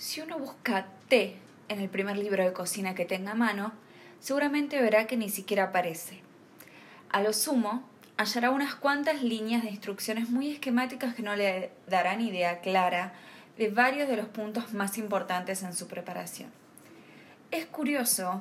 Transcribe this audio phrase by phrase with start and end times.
[0.00, 1.34] Si uno busca té
[1.68, 3.70] en el primer libro de cocina que tenga a mano,
[4.18, 6.22] seguramente verá que ni siquiera aparece.
[7.10, 12.22] A lo sumo, hallará unas cuantas líneas de instrucciones muy esquemáticas que no le darán
[12.22, 13.12] idea clara
[13.58, 16.50] de varios de los puntos más importantes en su preparación.
[17.50, 18.40] Es curioso,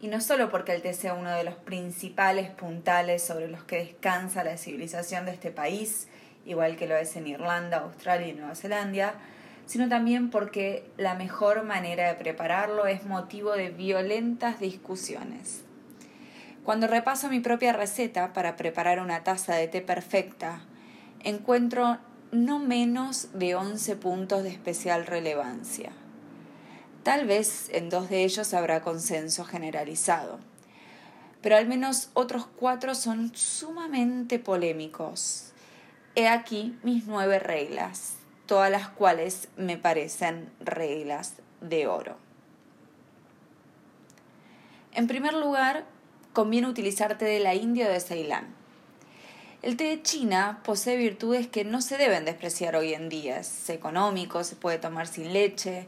[0.00, 3.76] y no solo porque el té sea uno de los principales puntales sobre los que
[3.76, 6.08] descansa la civilización de este país,
[6.46, 9.16] igual que lo es en Irlanda, Australia y Nueva Zelanda,
[9.72, 15.62] sino también porque la mejor manera de prepararlo es motivo de violentas discusiones.
[16.62, 20.60] Cuando repaso mi propia receta para preparar una taza de té perfecta,
[21.20, 21.96] encuentro
[22.32, 25.92] no menos de 11 puntos de especial relevancia.
[27.02, 30.38] Tal vez en dos de ellos habrá consenso generalizado,
[31.40, 35.52] pero al menos otros cuatro son sumamente polémicos.
[36.14, 38.16] He aquí mis nueve reglas,
[38.52, 42.18] todas las cuales me parecen reglas de oro.
[44.92, 45.86] En primer lugar,
[46.34, 48.54] conviene utilizar té de la India o de Ceilán.
[49.62, 53.38] El té de China posee virtudes que no se deben despreciar hoy en día.
[53.38, 55.86] Es económico, se puede tomar sin leche,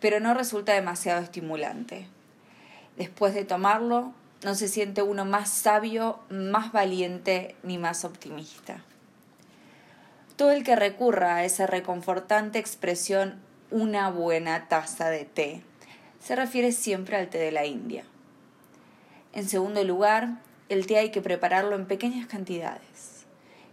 [0.00, 2.06] pero no resulta demasiado estimulante.
[2.96, 8.82] Después de tomarlo, no se siente uno más sabio, más valiente ni más optimista.
[10.36, 15.62] Todo el que recurra a esa reconfortante expresión una buena taza de té
[16.20, 18.04] se refiere siempre al té de la India.
[19.32, 23.26] En segundo lugar, el té hay que prepararlo en pequeñas cantidades,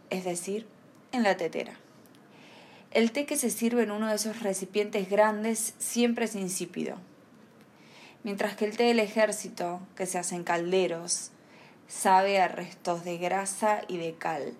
[0.09, 0.67] es decir,
[1.11, 1.73] en la tetera.
[2.91, 6.97] El té que se sirve en uno de esos recipientes grandes siempre es insípido,
[8.23, 11.31] mientras que el té del ejército, que se hace en calderos,
[11.87, 14.53] sabe a restos de grasa y de cal.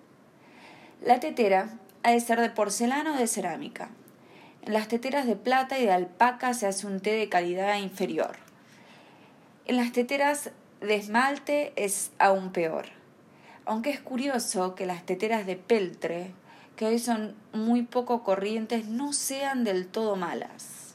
[1.02, 1.70] La tetera
[2.02, 3.90] ha de ser de porcelana o de cerámica.
[4.62, 8.36] En las teteras de plata y de alpaca se hace un té de calidad inferior.
[9.66, 12.86] En las teteras de esmalte es aún peor.
[13.64, 16.32] Aunque es curioso que las teteras de peltre,
[16.76, 20.94] que hoy son muy poco corrientes, no sean del todo malas.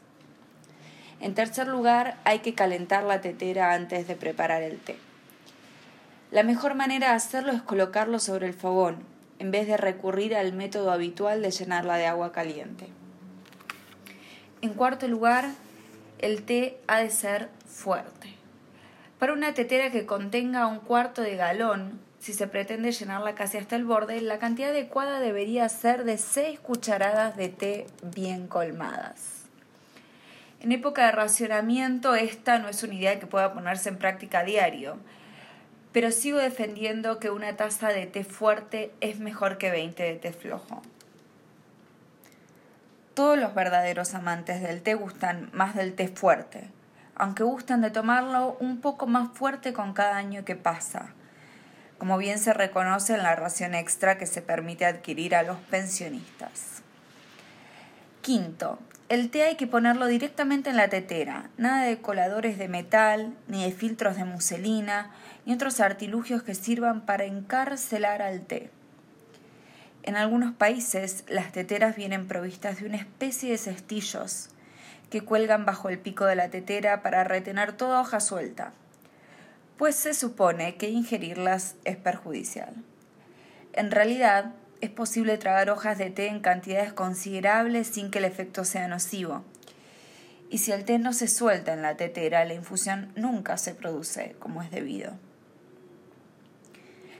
[1.22, 4.98] En tercer lugar, hay que calentar la tetera antes de preparar el té.
[6.32, 8.98] La mejor manera de hacerlo es colocarlo sobre el fogón,
[9.40, 12.88] en vez de recurrir al método habitual de llenarla de agua caliente.
[14.62, 15.50] En cuarto lugar,
[16.20, 18.34] el té ha de ser fuerte.
[19.20, 23.76] Para una tetera que contenga un cuarto de galón, si se pretende llenarla casi hasta
[23.76, 29.44] el borde, la cantidad adecuada debería ser de 6 cucharadas de té bien colmadas.
[30.62, 34.44] En época de racionamiento esta no es una idea que pueda ponerse en práctica a
[34.44, 34.98] diario,
[35.96, 40.34] pero sigo defendiendo que una taza de té fuerte es mejor que 20 de té
[40.34, 40.82] flojo.
[43.14, 46.68] Todos los verdaderos amantes del té gustan más del té fuerte,
[47.16, 51.14] aunque gustan de tomarlo un poco más fuerte con cada año que pasa,
[51.98, 56.82] como bien se reconoce en la ración extra que se permite adquirir a los pensionistas.
[58.22, 63.36] Quinto, el té hay que ponerlo directamente en la tetera, nada de coladores de metal,
[63.48, 65.12] ni de filtros de muselina,
[65.46, 68.72] ni otros artilugios que sirvan para encarcelar al té.
[70.02, 74.50] En algunos países las teteras vienen provistas de una especie de cestillos
[75.12, 78.74] que cuelgan bajo el pico de la tetera para retener toda hoja suelta,
[79.78, 82.74] pues se supone que ingerirlas es perjudicial.
[83.74, 88.66] En realidad, es posible tragar hojas de té en cantidades considerables sin que el efecto
[88.66, 89.44] sea nocivo.
[90.50, 94.36] Y si el té no se suelta en la tetera, la infusión nunca se produce
[94.40, 95.14] como es debido.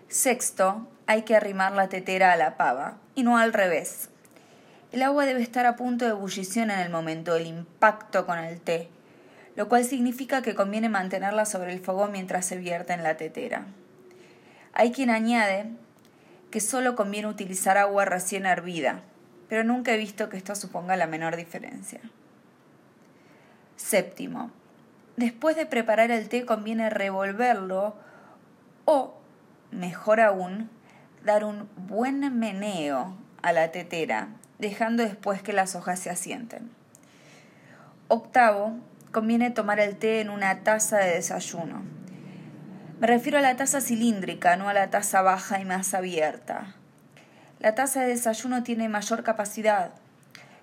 [0.08, 4.10] Sexto, hay que arrimar la tetera a la pava, y no al revés.
[4.92, 8.62] El agua debe estar a punto de ebullición en el momento del impacto con el
[8.62, 8.90] té,
[9.56, 13.66] lo cual significa que conviene mantenerla sobre el fuego mientras se vierte en la tetera.
[14.74, 15.66] Hay quien añade
[16.56, 19.02] que solo conviene utilizar agua recién hervida,
[19.50, 22.00] pero nunca he visto que esto suponga la menor diferencia.
[23.76, 24.52] Séptimo,
[25.18, 27.98] después de preparar el té conviene revolverlo
[28.86, 29.16] o,
[29.72, 30.70] mejor aún,
[31.26, 36.72] dar un buen meneo a la tetera dejando después que las hojas se asienten.
[38.08, 38.78] Octavo,
[39.12, 41.82] conviene tomar el té en una taza de desayuno.
[42.98, 46.76] Me refiero a la taza cilíndrica, no a la taza baja y más abierta.
[47.60, 49.92] La taza de desayuno tiene mayor capacidad.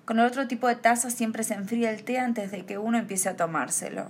[0.05, 2.97] Con el otro tipo de taza siempre se enfría el té antes de que uno
[2.97, 4.07] empiece a tomárselo.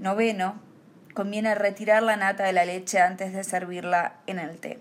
[0.00, 0.60] Noveno,
[1.14, 4.80] conviene retirar la nata de la leche antes de servirla en el té.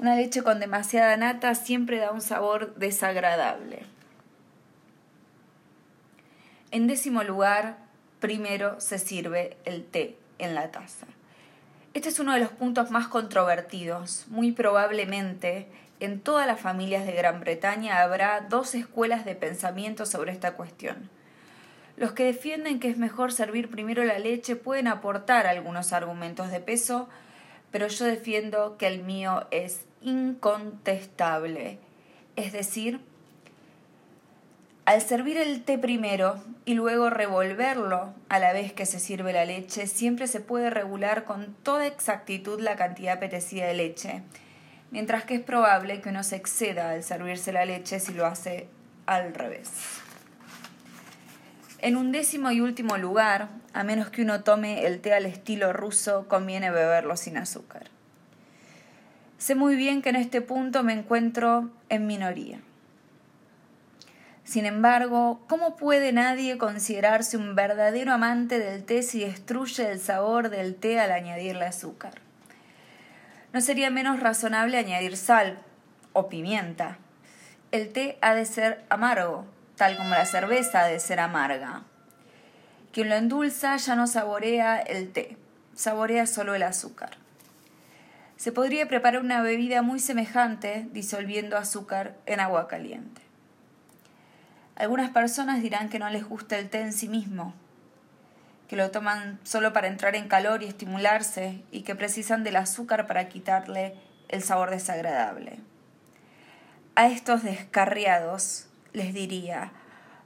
[0.00, 3.84] Una leche con demasiada nata siempre da un sabor desagradable.
[6.72, 7.76] En décimo lugar,
[8.18, 11.06] primero se sirve el té en la taza.
[11.92, 14.26] Este es uno de los puntos más controvertidos.
[14.28, 15.66] Muy probablemente
[15.98, 21.10] en todas las familias de Gran Bretaña habrá dos escuelas de pensamiento sobre esta cuestión.
[21.96, 26.60] Los que defienden que es mejor servir primero la leche pueden aportar algunos argumentos de
[26.60, 27.08] peso,
[27.72, 31.80] pero yo defiendo que el mío es incontestable.
[32.36, 33.00] Es decir,
[34.90, 39.44] al servir el té primero y luego revolverlo a la vez que se sirve la
[39.44, 44.22] leche, siempre se puede regular con toda exactitud la cantidad apetecida de leche,
[44.90, 48.66] mientras que es probable que uno se exceda al servirse la leche si lo hace
[49.06, 49.70] al revés.
[51.78, 55.72] En un décimo y último lugar, a menos que uno tome el té al estilo
[55.72, 57.84] ruso, conviene beberlo sin azúcar.
[59.38, 62.58] Sé muy bien que en este punto me encuentro en minoría.
[64.50, 70.50] Sin embargo, ¿cómo puede nadie considerarse un verdadero amante del té si destruye el sabor
[70.50, 72.14] del té al añadirle azúcar?
[73.52, 75.60] ¿No sería menos razonable añadir sal
[76.14, 76.98] o pimienta?
[77.70, 81.84] El té ha de ser amargo, tal como la cerveza ha de ser amarga.
[82.92, 85.36] Quien lo endulza ya no saborea el té,
[85.76, 87.10] saborea solo el azúcar.
[88.36, 93.29] Se podría preparar una bebida muy semejante disolviendo azúcar en agua caliente.
[94.80, 97.52] Algunas personas dirán que no les gusta el té en sí mismo,
[98.66, 103.06] que lo toman solo para entrar en calor y estimularse y que precisan del azúcar
[103.06, 103.94] para quitarle
[104.30, 105.58] el sabor desagradable.
[106.94, 109.70] A estos descarriados les diría,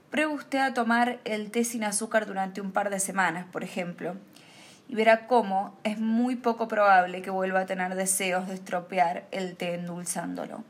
[0.09, 4.15] pruebe usted a tomar el té sin azúcar durante un par de semanas, por ejemplo,
[4.87, 9.57] y verá cómo es muy poco probable que vuelva a tener deseos de estropear el
[9.57, 10.63] té endulzándolo.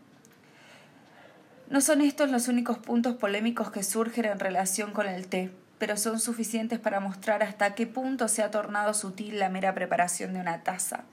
[1.70, 5.98] No son estos los únicos puntos polémicos que surgen en relación con el té, pero
[5.98, 10.40] son suficientes para mostrar hasta qué punto se ha tornado sutil la mera preparación de
[10.40, 11.04] una taza.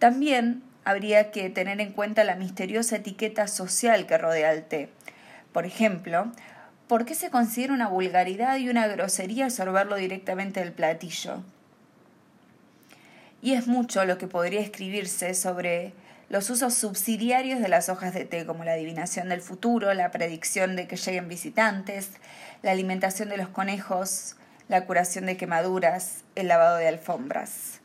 [0.00, 4.90] También habría que tener en cuenta la misteriosa etiqueta social que rodea el té.
[5.52, 6.32] Por ejemplo,
[6.88, 11.42] ¿por qué se considera una vulgaridad y una grosería sorberlo directamente del platillo?
[13.42, 15.92] Y es mucho lo que podría escribirse sobre
[16.28, 20.74] los usos subsidiarios de las hojas de té, como la adivinación del futuro, la predicción
[20.74, 22.10] de que lleguen visitantes,
[22.62, 24.36] la alimentación de los conejos,
[24.68, 27.80] la curación de quemaduras, el lavado de alfombras.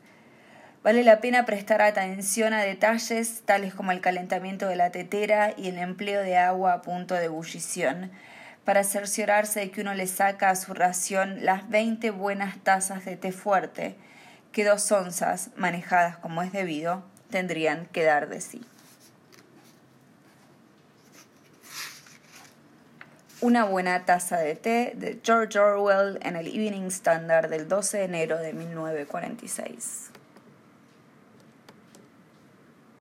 [0.82, 5.68] Vale la pena prestar atención a detalles tales como el calentamiento de la tetera y
[5.68, 8.10] el empleo de agua a punto de ebullición,
[8.64, 13.16] para cerciorarse de que uno le saca a su ración las 20 buenas tazas de
[13.16, 13.96] té fuerte,
[14.50, 18.62] que dos onzas, manejadas como es debido, tendrían que dar de sí.
[23.40, 28.04] Una buena taza de té de George Orwell en el Evening Standard del 12 de
[28.04, 30.11] enero de 1946.